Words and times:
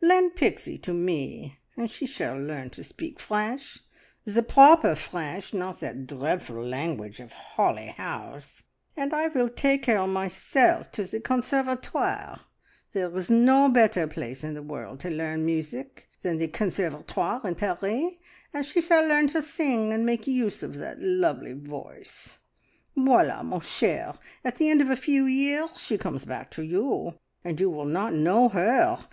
Lend 0.00 0.36
Pixie 0.36 0.78
to 0.78 0.92
me, 0.94 1.58
and 1.76 1.90
she 1.90 2.06
shall 2.06 2.38
learn 2.40 2.70
to 2.70 2.84
speak 2.84 3.18
French, 3.18 3.80
the 4.24 4.40
proper 4.40 4.94
French, 4.94 5.52
not 5.52 5.80
that 5.80 6.06
dreadful 6.06 6.64
language 6.64 7.18
of 7.18 7.32
Holly 7.32 7.86
House, 7.88 8.62
and 8.96 9.12
I 9.12 9.26
will 9.26 9.48
take 9.48 9.86
her 9.86 10.06
myself 10.06 10.92
to 10.92 11.02
the 11.04 11.18
Conservatoire 11.18 12.42
there 12.92 13.12
is 13.16 13.28
no 13.28 13.68
better 13.68 14.06
place 14.06 14.44
in 14.44 14.54
the 14.54 14.62
world 14.62 15.00
to 15.00 15.10
learn 15.10 15.44
music 15.44 16.08
than 16.20 16.38
the 16.38 16.46
Conservatoire 16.46 17.40
in 17.42 17.56
Paris 17.56 18.14
and 18.54 18.64
she 18.64 18.80
shall 18.80 19.04
learn 19.04 19.26
to 19.26 19.42
sing 19.42 19.92
and 19.92 20.06
make 20.06 20.28
use 20.28 20.62
of 20.62 20.76
that 20.76 21.02
lovely 21.02 21.54
voice. 21.54 22.38
Voila, 22.96 23.42
ma 23.42 23.58
chere, 23.58 24.12
at 24.44 24.54
the 24.54 24.70
end 24.70 24.80
of 24.80 24.90
a 24.90 24.94
few 24.94 25.24
years 25.24 25.76
she 25.82 25.98
comes 25.98 26.24
back 26.24 26.52
to 26.52 26.62
you, 26.62 27.18
and 27.42 27.58
you 27.58 27.68
will 27.68 27.84
not 27.84 28.12
know 28.12 28.48
her! 28.48 28.96